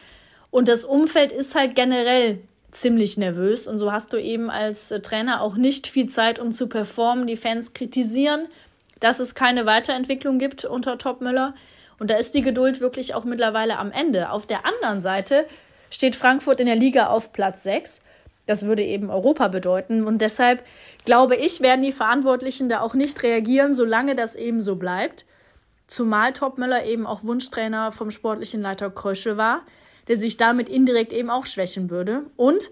Und 0.51 0.69
das 0.69 0.85
Umfeld 0.85 1.33
ist 1.33 1.55
halt 1.55 1.75
generell 1.75 2.39
ziemlich 2.71 3.17
nervös 3.17 3.67
und 3.67 3.79
so 3.79 3.93
hast 3.93 4.13
du 4.13 4.21
eben 4.21 4.51
als 4.51 4.89
Trainer 5.03 5.41
auch 5.41 5.57
nicht 5.57 5.87
viel 5.87 6.09
Zeit, 6.09 6.39
um 6.39 6.53
zu 6.53 6.69
performen. 6.69 7.27
Die 7.27 7.37
Fans 7.37 7.73
kritisieren, 7.73 8.47
dass 9.01 9.19
es 9.19 9.35
keine 9.35 9.67
Weiterentwicklung 9.67 10.39
gibt 10.39 10.65
unter 10.65 10.99
Topmöller. 10.99 11.55
Und 11.99 12.11
da 12.11 12.17
ist 12.17 12.35
die 12.35 12.43
Geduld 12.43 12.81
wirklich 12.81 13.15
auch 13.15 13.25
mittlerweile 13.25 13.79
am 13.79 13.93
Ende. 13.93 14.31
Auf 14.31 14.47
der 14.47 14.67
anderen 14.67 15.01
Seite 15.01 15.47
steht 15.94 16.17
Frankfurt 16.17 16.58
in 16.58 16.67
der 16.67 16.75
Liga 16.75 17.06
auf 17.06 17.32
Platz 17.32 17.62
6. 17.62 18.00
Das 18.46 18.67
würde 18.67 18.82
eben 18.82 19.11
Europa 19.11 19.49
bedeuten. 19.49 20.05
Und 20.05 20.19
deshalb 20.19 20.64
glaube 21.05 21.37
ich, 21.37 21.61
werden 21.61 21.82
die 21.82 21.93
Verantwortlichen 21.93 22.69
da 22.69 22.81
auch 22.81 22.94
nicht 22.94 23.23
reagieren, 23.23 23.75
solange 23.75 24.17
das 24.17 24.35
eben 24.35 24.61
so 24.61 24.75
bleibt. 24.75 25.25
Zumal 25.87 26.32
Topmöller 26.32 26.85
eben 26.85 27.06
auch 27.06 27.23
Wunschtrainer 27.23 27.93
vom 27.93 28.11
sportlichen 28.11 28.61
Leiter 28.61 28.91
Krösche 28.91 29.37
war, 29.37 29.62
der 30.08 30.17
sich 30.17 30.37
damit 30.37 30.69
indirekt 30.69 31.12
eben 31.12 31.31
auch 31.31 31.46
schwächen 31.46 31.91
würde. 31.91 32.25
Und 32.37 32.70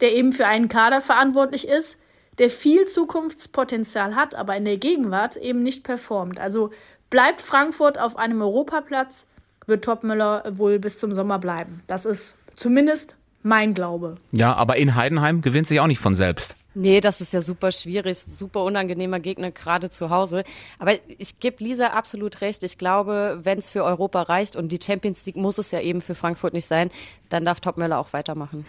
der 0.00 0.16
eben 0.16 0.32
für 0.32 0.46
einen 0.46 0.68
Kader 0.68 1.00
verantwortlich 1.00 1.68
ist, 1.68 1.96
der 2.38 2.50
viel 2.50 2.86
Zukunftspotenzial 2.86 4.16
hat, 4.16 4.34
aber 4.34 4.56
in 4.56 4.64
der 4.64 4.78
Gegenwart 4.78 5.36
eben 5.36 5.62
nicht 5.62 5.84
performt. 5.84 6.40
Also 6.40 6.70
bleibt 7.08 7.40
Frankfurt 7.40 8.00
auf 8.00 8.16
einem 8.16 8.42
Europaplatz, 8.42 9.28
wird 9.66 9.84
Topmöller 9.84 10.42
wohl 10.50 10.80
bis 10.80 10.98
zum 10.98 11.14
Sommer 11.14 11.38
bleiben. 11.38 11.84
Das 11.86 12.04
ist 12.04 12.36
Zumindest 12.54 13.16
mein 13.42 13.74
Glaube. 13.74 14.16
Ja, 14.32 14.54
aber 14.54 14.76
in 14.76 14.94
Heidenheim 14.94 15.42
gewinnt 15.42 15.66
sich 15.66 15.80
auch 15.80 15.86
nicht 15.86 15.98
von 16.00 16.14
selbst. 16.14 16.56
Nee, 16.76 17.00
das 17.00 17.20
ist 17.20 17.32
ja 17.32 17.40
super 17.40 17.70
schwierig, 17.70 18.18
super 18.18 18.64
unangenehmer 18.64 19.20
Gegner 19.20 19.52
gerade 19.52 19.90
zu 19.90 20.10
Hause. 20.10 20.42
Aber 20.80 20.94
ich 21.18 21.38
gebe 21.38 21.62
Lisa 21.62 21.88
absolut 21.88 22.40
recht. 22.40 22.64
Ich 22.64 22.78
glaube, 22.78 23.38
wenn 23.44 23.58
es 23.58 23.70
für 23.70 23.84
Europa 23.84 24.22
reicht 24.22 24.56
und 24.56 24.72
die 24.72 24.80
Champions 24.82 25.24
League 25.24 25.36
muss 25.36 25.58
es 25.58 25.70
ja 25.70 25.80
eben 25.80 26.00
für 26.00 26.16
Frankfurt 26.16 26.52
nicht 26.52 26.66
sein, 26.66 26.90
dann 27.34 27.44
darf 27.44 27.60
Topmöller 27.60 27.98
auch 27.98 28.12
weitermachen. 28.12 28.64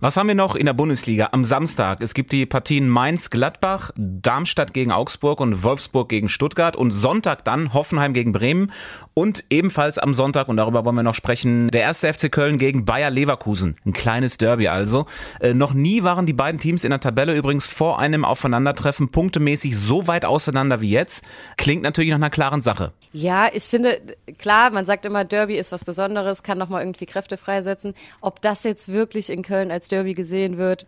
Was 0.00 0.16
haben 0.16 0.28
wir 0.28 0.36
noch 0.36 0.54
in 0.54 0.66
der 0.66 0.74
Bundesliga 0.74 1.30
am 1.32 1.44
Samstag? 1.44 2.02
Es 2.02 2.14
gibt 2.14 2.30
die 2.30 2.46
Partien 2.46 2.88
Mainz-Gladbach, 2.88 3.90
Darmstadt 3.96 4.72
gegen 4.72 4.92
Augsburg 4.92 5.40
und 5.40 5.64
Wolfsburg 5.64 6.08
gegen 6.08 6.28
Stuttgart 6.28 6.76
und 6.76 6.92
Sonntag 6.92 7.44
dann 7.44 7.74
Hoffenheim 7.74 8.14
gegen 8.14 8.32
Bremen 8.32 8.70
und 9.14 9.42
ebenfalls 9.50 9.98
am 9.98 10.14
Sonntag, 10.14 10.46
und 10.46 10.56
darüber 10.56 10.84
wollen 10.84 10.94
wir 10.94 11.02
noch 11.02 11.16
sprechen, 11.16 11.68
der 11.72 11.82
erste 11.82 12.12
FC 12.12 12.30
Köln 12.30 12.58
gegen 12.58 12.84
Bayer 12.84 13.10
Leverkusen. 13.10 13.74
Ein 13.84 13.92
kleines 13.92 14.38
Derby 14.38 14.68
also. 14.68 15.06
Äh, 15.40 15.54
noch 15.54 15.74
nie 15.74 16.04
waren 16.04 16.26
die 16.26 16.32
beiden 16.32 16.60
Teams 16.60 16.84
in 16.84 16.90
der 16.90 17.00
Tabelle 17.00 17.34
übrigens 17.36 17.66
vor 17.66 17.98
einem 17.98 18.24
Aufeinandertreffen 18.24 19.10
punktemäßig 19.10 19.76
so 19.76 20.06
weit 20.06 20.24
auseinander 20.24 20.80
wie 20.80 20.90
jetzt. 20.90 21.24
Klingt 21.56 21.82
natürlich 21.82 22.10
nach 22.10 22.18
einer 22.18 22.30
klaren 22.30 22.60
Sache. 22.60 22.92
Ja, 23.12 23.48
ich 23.52 23.64
finde, 23.64 24.00
klar, 24.38 24.70
man 24.70 24.86
sagt 24.86 25.06
immer, 25.06 25.24
Derby 25.24 25.56
ist 25.56 25.72
was 25.72 25.84
Besonderes, 25.84 26.44
kann 26.44 26.56
nochmal 26.56 26.82
irgendwie 26.82 27.06
Kräfte 27.06 27.36
freisetzen. 27.36 27.94
Ob 28.20 28.40
das 28.42 28.64
jetzt 28.64 28.88
wirklich 28.88 29.30
in 29.30 29.42
Köln 29.42 29.70
als 29.70 29.88
Derby 29.88 30.14
gesehen 30.14 30.58
wird, 30.58 30.86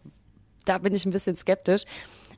da 0.64 0.78
bin 0.78 0.94
ich 0.94 1.06
ein 1.06 1.10
bisschen 1.10 1.36
skeptisch. 1.36 1.84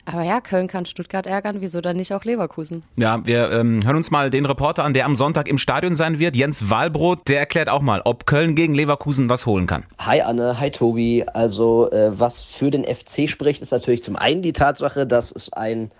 Aber 0.04 0.24
ja, 0.24 0.40
Köln 0.40 0.66
kann 0.66 0.84
Stuttgart 0.84 1.26
ärgern, 1.26 1.60
wieso 1.60 1.80
dann 1.80 1.96
nicht 1.96 2.12
auch 2.12 2.24
Leverkusen? 2.24 2.82
Ja, 2.96 3.24
wir 3.24 3.52
ähm, 3.52 3.84
hören 3.84 3.96
uns 3.96 4.10
mal 4.10 4.30
den 4.30 4.46
Reporter 4.46 4.82
an, 4.82 4.94
der 4.94 5.06
am 5.06 5.14
Sonntag 5.14 5.46
im 5.46 5.58
Stadion 5.58 5.94
sein 5.94 6.18
wird, 6.18 6.34
Jens 6.34 6.68
Wahlbrot, 6.68 7.28
der 7.28 7.38
erklärt 7.38 7.68
auch 7.68 7.82
mal, 7.82 8.02
ob 8.04 8.26
Köln 8.26 8.56
gegen 8.56 8.74
Leverkusen 8.74 9.28
was 9.28 9.46
holen 9.46 9.66
kann. 9.66 9.84
Hi 10.00 10.20
Anne, 10.20 10.58
hi 10.58 10.70
Tobi. 10.70 11.24
Also 11.32 11.88
äh, 11.92 12.18
was 12.18 12.42
für 12.42 12.72
den 12.72 12.84
FC 12.84 13.28
spricht, 13.28 13.62
ist 13.62 13.70
natürlich 13.70 14.02
zum 14.02 14.16
einen 14.16 14.42
die 14.42 14.52
Tatsache, 14.52 15.06
dass 15.06 15.30
es 15.30 15.52
ein 15.52 15.92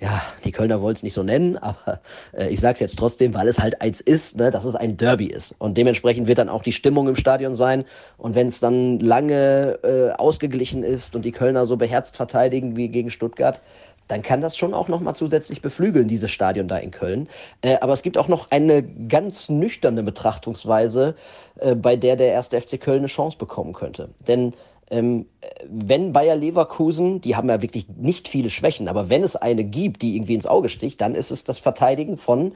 ja, 0.00 0.22
die 0.44 0.52
Kölner 0.52 0.82
wollen 0.82 0.94
es 0.94 1.02
nicht 1.02 1.14
so 1.14 1.22
nennen, 1.22 1.56
aber 1.60 2.00
äh, 2.36 2.48
ich 2.48 2.60
sage 2.60 2.74
es 2.74 2.80
jetzt 2.80 2.98
trotzdem, 2.98 3.34
weil 3.34 3.48
es 3.48 3.58
halt 3.58 3.80
eins 3.80 4.00
ist, 4.00 4.36
ne, 4.36 4.50
dass 4.50 4.64
es 4.64 4.74
ein 4.74 4.96
Derby 4.96 5.26
ist. 5.26 5.54
Und 5.58 5.76
dementsprechend 5.76 6.26
wird 6.26 6.38
dann 6.38 6.48
auch 6.48 6.62
die 6.62 6.72
Stimmung 6.72 7.08
im 7.08 7.16
Stadion 7.16 7.54
sein. 7.54 7.84
Und 8.18 8.34
wenn 8.34 8.48
es 8.48 8.60
dann 8.60 8.98
lange 9.00 9.78
äh, 9.82 10.10
ausgeglichen 10.12 10.82
ist 10.82 11.14
und 11.16 11.24
die 11.24 11.32
Kölner 11.32 11.66
so 11.66 11.76
beherzt 11.76 12.16
verteidigen 12.16 12.76
wie 12.76 12.88
gegen 12.88 13.10
Stuttgart, 13.10 13.60
dann 14.08 14.22
kann 14.22 14.40
das 14.40 14.56
schon 14.56 14.74
auch 14.74 14.88
nochmal 14.88 15.14
zusätzlich 15.14 15.62
beflügeln, 15.62 16.08
dieses 16.08 16.30
Stadion 16.30 16.68
da 16.68 16.76
in 16.76 16.90
Köln. 16.90 17.28
Äh, 17.62 17.76
aber 17.80 17.92
es 17.92 18.02
gibt 18.02 18.18
auch 18.18 18.28
noch 18.28 18.50
eine 18.50 18.82
ganz 18.82 19.48
nüchterne 19.48 20.02
Betrachtungsweise, 20.02 21.14
äh, 21.60 21.74
bei 21.74 21.96
der 21.96 22.16
der 22.16 22.28
erste 22.28 22.60
FC 22.60 22.80
Köln 22.80 22.98
eine 22.98 23.06
Chance 23.06 23.38
bekommen 23.38 23.72
könnte. 23.72 24.10
Denn 24.26 24.52
ähm, 24.90 25.26
wenn 25.68 26.12
Bayer 26.12 26.36
Leverkusen, 26.36 27.20
die 27.20 27.36
haben 27.36 27.48
ja 27.48 27.62
wirklich 27.62 27.86
nicht 27.88 28.28
viele 28.28 28.50
Schwächen, 28.50 28.88
aber 28.88 29.10
wenn 29.10 29.22
es 29.22 29.36
eine 29.36 29.64
gibt, 29.64 30.02
die 30.02 30.16
irgendwie 30.16 30.34
ins 30.34 30.46
Auge 30.46 30.68
sticht, 30.68 31.00
dann 31.00 31.14
ist 31.14 31.30
es 31.30 31.44
das 31.44 31.60
Verteidigen 31.60 32.16
von 32.16 32.52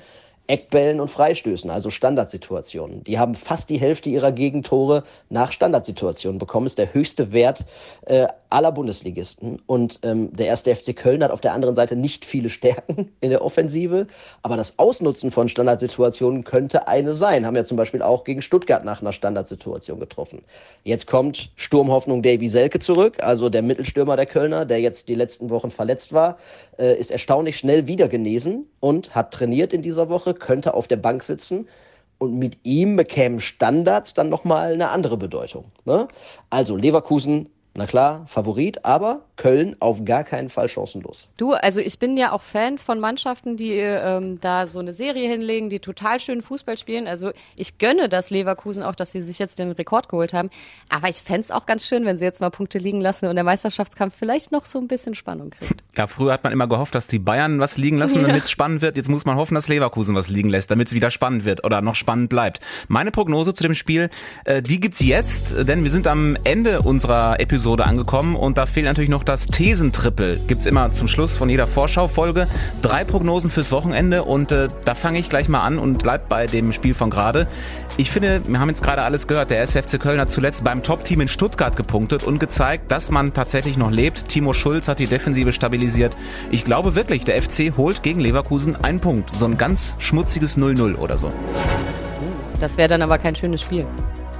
Eckbällen 0.49 0.99
und 1.01 1.09
Freistößen, 1.09 1.71
also 1.71 1.91
Standardsituationen. 1.91 3.05
Die 3.05 3.19
haben 3.19 3.35
fast 3.35 3.69
die 3.69 3.79
Hälfte 3.79 4.09
ihrer 4.09 4.33
Gegentore 4.33 5.05
nach 5.29 5.53
Standardsituationen 5.53 6.39
bekommen. 6.39 6.67
Ist 6.67 6.79
der 6.79 6.95
höchste 6.95 7.33
Wert 7.33 7.67
äh, 8.07 8.27
aller 8.51 8.73
Bundesligisten. 8.73 9.61
Und 9.67 10.01
ähm, 10.03 10.35
der 10.35 10.47
erste 10.47 10.75
FC 10.75 10.97
Köln 10.97 11.23
hat 11.23 11.31
auf 11.31 11.41
der 11.41 11.53
anderen 11.53 11.75
Seite 11.75 11.97
nicht 11.97 12.25
viele 12.25 12.51
Stärken 12.51 13.13
in 13.21 13.31
der 13.31 13.45
Offensive, 13.45 14.07
aber 14.43 14.57
das 14.57 14.79
Ausnutzen 14.79 15.31
von 15.31 15.49
Standardsituationen 15.49 16.45
könnte 16.45 16.89
eine 16.89 17.15
sein. 17.15 17.47
Haben 17.47 17.57
ja 17.57 17.65
zum 17.65 17.77
Beispiel 17.77 18.03
auch 18.03 18.25
gegen 18.25 18.43
Stuttgart 18.43 18.85
nach 18.85 19.01
einer 19.01 19.13
Standardsituation 19.13 20.01
getroffen. 20.01 20.43
Jetzt 20.85 21.07
kommt 21.07 21.51
Sturmhoffnung 21.57 22.23
Davy 22.23 22.49
Selke 22.49 22.79
zurück, 22.79 23.23
also 23.23 23.49
der 23.49 23.63
Mittelstürmer 23.63 24.17
der 24.17 24.27
Kölner, 24.27 24.65
der 24.65 24.81
jetzt 24.81 25.09
die 25.09 25.15
letzten 25.15 25.51
Wochen 25.51 25.71
verletzt 25.71 26.13
war, 26.13 26.39
äh, 26.79 26.99
ist 26.99 27.11
erstaunlich 27.11 27.59
schnell 27.59 27.87
wieder 27.87 28.09
genesen 28.09 28.67
und 28.81 29.15
hat 29.15 29.33
trainiert 29.33 29.73
in 29.73 29.83
dieser 29.83 30.09
Woche, 30.09 30.35
könnte 30.35 30.75
auf 30.75 30.89
der 30.89 30.97
Bank 30.97 31.23
sitzen 31.23 31.69
und 32.19 32.37
mit 32.37 32.59
ihm 32.65 32.97
bekämen 32.97 33.41
Standards 33.41 34.15
dann 34.15 34.29
nochmal 34.29 34.73
eine 34.73 34.91
andere 34.91 35.17
Bedeutung. 35.17 35.67
Ne? 35.85 36.09
Also 36.51 36.77
Leverkusen 36.77 37.49
na 37.79 37.87
klar, 37.87 38.27
Favorit, 38.27 38.85
aber 38.85 39.21
Köln 39.37 39.77
auf 39.79 40.05
gar 40.05 40.25
keinen 40.25 40.51
Fall 40.51 40.69
chancenlos. 40.69 41.29
Du, 41.37 41.53
also 41.53 41.79
ich 41.79 42.01
bin 42.01 42.17
ja 42.17 42.33
auch 42.33 42.43
Fan 42.43 42.77
von 42.77 42.99
Mannschaften, 42.99 43.57
die 43.57 43.71
ähm, 43.71 44.41
da 44.41 44.67
so 44.67 44.81
eine 44.81 44.93
Serie 44.93 45.29
hinlegen, 45.29 45.71
die 45.71 45.79
total 45.79 46.19
schön 46.19 46.43
Fußball 46.43 46.77
spielen. 46.77 47.07
Also 47.07 47.31
ich 47.55 47.79
gönne 47.79 48.09
das 48.09 48.31
Leverkusen 48.31 48.83
auch, 48.83 48.97
dass 48.97 49.13
sie 49.13 49.23
sich 49.23 49.39
jetzt 49.39 49.61
den 49.61 49.71
Rekord 49.71 50.09
geholt 50.09 50.35
haben. 50.35 50.51
Aber 50.89 51.09
ich 51.09 51.19
fände 51.19 51.43
es 51.43 51.51
auch 51.53 51.67
ganz 51.67 51.87
schön, 51.87 52.05
wenn 52.05 52.19
sie 52.19 52.25
jetzt 52.25 52.41
mal 52.41 52.51
Punkte 52.51 52.79
liegen 52.79 53.01
lassen 53.01 53.27
und 53.27 53.37
der 53.37 53.45
Meisterschaftskampf 53.45 54.17
vielleicht 54.19 54.51
noch 54.51 54.65
so 54.65 54.81
ein 54.81 54.89
bisschen 54.89 55.15
Spannung 55.15 55.51
kriegt. 55.51 55.85
Ja, 55.97 56.09
früher 56.09 56.33
hat 56.33 56.43
man 56.43 56.53
immer 56.53 56.67
gehofft, 56.67 56.97
dass 56.97 57.07
die 57.07 57.21
Bayern 57.21 57.61
was 57.61 57.77
liegen 57.77 57.97
lassen, 57.97 58.23
damit 58.27 58.43
es 58.43 58.51
spannend 58.51 58.83
wird. 58.83 58.97
Jetzt 58.97 59.09
muss 59.09 59.25
man 59.25 59.37
hoffen, 59.37 59.55
dass 59.55 59.69
Leverkusen 59.69 60.17
was 60.17 60.29
liegen 60.29 60.49
lässt, 60.49 60.73
damit 60.73 60.89
es 60.89 60.95
wieder 60.95 61.13
spannend 61.13 61.45
wird 61.45 61.65
oder 61.65 61.81
noch 61.81 61.95
spannend 61.95 62.29
bleibt. 62.29 62.59
Meine 62.89 63.13
Prognose 63.13 63.55
zu 63.55 63.63
dem 63.63 63.75
Spiel, 63.75 64.11
äh, 64.47 64.63
die 64.63 64.81
gibt's 64.81 64.99
jetzt, 64.99 65.69
denn 65.69 65.85
wir 65.85 65.91
sind 65.93 66.09
am 66.09 66.37
Ende 66.43 66.83
unserer 66.83 67.39
Episode 67.39 67.68
angekommen 67.77 68.35
und 68.35 68.57
da 68.57 68.67
fehlt 68.67 68.87
natürlich 68.87 69.11
noch 69.11 69.23
das 69.23 69.47
Thesentrippel. 69.47 70.41
Gibt's 70.47 70.67
immer 70.67 70.91
zum 70.93 71.09
Schluss 71.09 71.37
von 71.37 71.49
jeder 71.49 71.67
Vorschaufolge 71.67 72.49
drei 72.81 73.05
Prognosen 73.05 73.51
fürs 73.51 73.71
Wochenende 73.73 74.25
und 74.25 74.51
äh, 74.51 74.69
da 74.85 74.95
fange 74.95 75.19
ich 75.19 75.29
gleich 75.29 75.49
mal 75.49 75.61
an 75.61 75.79
und 75.79 76.03
bleib 76.03 76.29
bei 76.29 76.47
dem 76.47 76.73
Spiel 76.73 76.95
von 76.95 77.11
gerade. 77.11 77.47
Ich 77.97 78.11
finde, 78.11 78.41
wir 78.47 78.61
haben 78.61 78.69
jetzt 78.69 78.83
gerade 78.83 79.03
alles 79.03 79.27
gehört. 79.27 79.51
Der 79.51 79.61
SFC 79.61 80.01
Köln 80.01 80.21
hat 80.21 80.31
zuletzt 80.31 80.65
beim 80.65 80.83
Top-Team 80.83 81.21
in 81.21 81.29
Stuttgart 81.29 81.77
gepunktet 81.77 82.25
und 82.25 82.39
gezeigt, 82.39 82.91
dass 82.91 83.11
man 83.11 83.35
tatsächlich 83.35 83.77
noch 83.77 83.91
lebt. 83.91 84.29
Timo 84.29 84.53
Schulz 84.53 84.89
hat 84.89 84.99
die 85.01 85.07
Defensive 85.07 85.53
stabilisiert. 85.53 86.17
Ich 86.51 86.65
glaube 86.65 86.95
wirklich, 86.95 87.25
der 87.25 87.43
FC 87.43 87.77
holt 87.77 88.03
gegen 88.03 88.21
Leverkusen 88.21 88.77
einen 88.83 89.01
Punkt. 89.01 89.35
So 89.35 89.47
ein 89.47 89.59
ganz 89.59 89.97
schmutziges 89.99 90.57
0-0 90.57 90.97
oder 90.97 91.19
so. 91.19 91.33
Das 92.61 92.77
wäre 92.77 92.89
dann 92.89 93.03
aber 93.03 93.19
kein 93.19 93.37
schönes 93.37 93.63
Spiel. 93.63 93.87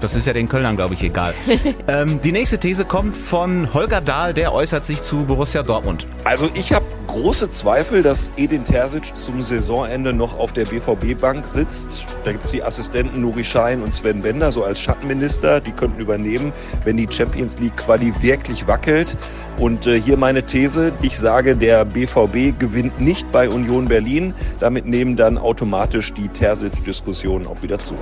Das 0.01 0.15
ist 0.15 0.27
ja 0.27 0.33
den 0.33 0.49
Kölnern, 0.49 0.77
glaube 0.77 0.95
ich, 0.95 1.03
egal. 1.03 1.35
ähm, 1.89 2.21
die 2.23 2.31
nächste 2.31 2.59
These 2.59 2.85
kommt 2.85 3.17
von 3.17 3.73
Holger 3.75 4.01
Dahl, 4.01 4.33
der 4.33 4.53
äußert 4.53 4.85
sich 4.85 5.03
zu 5.03 5.25
Borussia 5.25 5.63
Dortmund. 5.63 6.07
Also 6.25 6.49
ich 6.55 6.73
habe 6.73 6.87
große 7.09 7.51
Zweifel, 7.51 8.03
dass 8.03 8.31
Edin 8.37 8.65
Terzic 8.65 9.13
zum 9.19 9.41
Saisonende 9.41 10.13
noch 10.13 10.39
auf 10.39 10.53
der 10.53 10.67
BVB-Bank 10.67 11.45
sitzt. 11.45 12.05
Da 12.25 12.33
gibt 12.33 12.45
es 12.45 12.53
die 12.53 12.63
Assistenten 12.63 13.23
Nuri 13.23 13.43
Schein 13.43 13.83
und 13.83 13.93
Sven 13.93 14.21
Bender 14.21 14.53
so 14.53 14.63
als 14.63 14.79
Schattenminister. 14.79 15.61
Die 15.61 15.73
könnten 15.73 16.01
übernehmen, 16.01 16.53
wenn 16.85 16.97
die 16.97 17.09
Champions 17.11 17.59
League 17.59 17.77
Quali 17.77 18.13
wirklich 18.21 18.69
wackelt. 18.69 19.17
Und 19.59 19.89
äh, 19.89 20.01
hier 20.01 20.17
meine 20.17 20.45
These. 20.45 20.93
Ich 21.03 21.19
sage, 21.19 21.57
der 21.57 21.85
BVB 21.85 22.59
gewinnt 22.59 23.01
nicht 23.01 23.31
bei 23.33 23.49
Union 23.49 23.89
Berlin. 23.89 24.33
Damit 24.61 24.87
nehmen 24.87 25.17
dann 25.17 25.39
automatisch 25.39 26.13
die 26.15 26.29
Terzic-Diskussionen 26.29 27.47
auch 27.47 27.61
wieder 27.63 27.79
zu. 27.79 27.95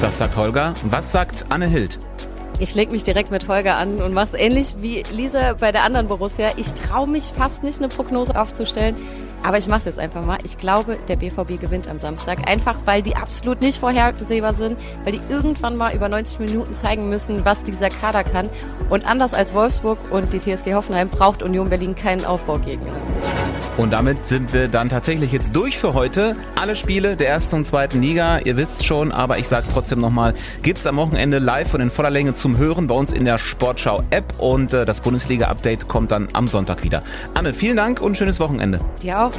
Das 0.00 0.16
sagt 0.18 0.36
Holger. 0.36 0.72
Was 0.84 1.12
sagt 1.12 1.41
Anne 1.50 1.66
Hild? 1.66 1.98
Ich 2.58 2.74
leg 2.74 2.92
mich 2.92 3.02
direkt 3.02 3.30
mit 3.30 3.48
Holger 3.48 3.76
an 3.76 4.00
und 4.00 4.14
mach's 4.14 4.34
ähnlich 4.34 4.76
wie 4.80 5.02
Lisa 5.10 5.54
bei 5.54 5.72
der 5.72 5.84
anderen 5.84 6.06
Borussia. 6.06 6.50
Ich 6.56 6.72
traue 6.74 7.08
mich 7.08 7.32
fast 7.34 7.64
nicht, 7.64 7.78
eine 7.78 7.88
Prognose 7.88 8.38
aufzustellen. 8.38 8.94
Aber 9.42 9.58
ich 9.58 9.66
mache 9.66 9.80
es 9.80 9.86
jetzt 9.86 9.98
einfach 9.98 10.24
mal. 10.24 10.38
Ich 10.44 10.56
glaube, 10.56 10.96
der 11.08 11.16
BVB 11.16 11.60
gewinnt 11.60 11.88
am 11.88 11.98
Samstag. 11.98 12.48
Einfach, 12.48 12.78
weil 12.84 13.02
die 13.02 13.16
absolut 13.16 13.60
nicht 13.60 13.78
vorhersehbar 13.78 14.54
sind, 14.54 14.76
weil 15.02 15.12
die 15.12 15.20
irgendwann 15.28 15.76
mal 15.76 15.94
über 15.94 16.08
90 16.08 16.38
Minuten 16.38 16.74
zeigen 16.74 17.08
müssen, 17.08 17.44
was 17.44 17.64
dieser 17.64 17.90
Kader 17.90 18.22
kann. 18.22 18.48
Und 18.88 19.04
anders 19.04 19.34
als 19.34 19.52
Wolfsburg 19.54 19.98
und 20.12 20.32
die 20.32 20.38
TSG 20.38 20.74
Hoffenheim 20.74 21.08
braucht 21.08 21.42
Union 21.42 21.68
Berlin 21.68 21.96
keinen 21.96 22.24
Aufbaugegner. 22.24 22.92
Und 23.76 23.92
damit 23.92 24.26
sind 24.26 24.52
wir 24.52 24.68
dann 24.68 24.90
tatsächlich 24.90 25.32
jetzt 25.32 25.56
durch 25.56 25.78
für 25.78 25.94
heute. 25.94 26.36
Alle 26.56 26.76
Spiele 26.76 27.16
der 27.16 27.28
ersten 27.28 27.56
und 27.56 27.64
zweiten 27.64 28.02
Liga, 28.02 28.38
ihr 28.38 28.56
wisst 28.56 28.84
schon, 28.84 29.12
aber 29.12 29.38
ich 29.38 29.48
sage 29.48 29.66
es 29.66 29.72
trotzdem 29.72 30.00
nochmal, 30.00 30.34
gibt's 30.62 30.86
am 30.86 30.96
Wochenende 30.96 31.38
live 31.38 31.72
und 31.72 31.80
in 31.80 31.90
voller 31.90 32.10
Länge 32.10 32.34
zum 32.34 32.58
Hören 32.58 32.86
bei 32.86 32.94
uns 32.94 33.12
in 33.12 33.24
der 33.24 33.38
Sportschau-App 33.38 34.34
und 34.38 34.72
äh, 34.72 34.84
das 34.84 35.00
Bundesliga-Update 35.00 35.88
kommt 35.88 36.12
dann 36.12 36.28
am 36.34 36.48
Sonntag 36.48 36.84
wieder. 36.84 37.02
Anne, 37.34 37.54
vielen 37.54 37.76
Dank 37.76 38.00
und 38.00 38.16
schönes 38.16 38.40
Wochenende. 38.40 38.78
Dir 39.02 39.22
auch. 39.22 39.32